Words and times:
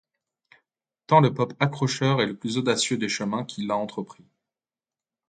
Tant 1.05 1.19
le 1.21 1.31
pop 1.31 1.53
accrocheur 1.59 2.21
et 2.23 2.25
le 2.25 2.35
plus 2.35 2.57
audacieux 2.57 2.97
des 2.97 3.07
chemins, 3.07 3.45
qu’il 3.45 3.69
a 3.69 3.77
entrepris. 3.77 4.25